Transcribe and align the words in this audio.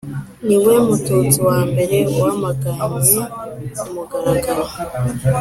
ni 0.47 0.55
we 0.63 0.73
mututsi 0.87 1.37
wa 1.47 1.59
mbere 1.69 1.97
wamaganye 2.19 3.21
ku 3.77 3.85
mugaragaro 3.93 4.65